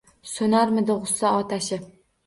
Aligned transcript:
So’narmidi 0.29 0.97
g’ussa 1.05 1.37
otashi— 1.45 1.83